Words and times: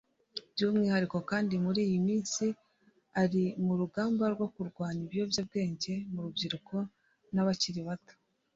by’umwihariko 0.51 1.17
kandi 1.29 1.53
muri 1.65 1.79
iyi 1.87 1.99
minsi 2.07 2.45
ari 3.21 3.43
mu 3.65 3.73
rugamba 3.81 4.23
rwo 4.33 4.47
kurwanya 4.53 5.01
ibiyobyabwenge 5.05 5.93
mu 6.11 6.19
rubyiruko 6.25 6.75
n’abakiri 7.35 7.81
bato 7.89 8.15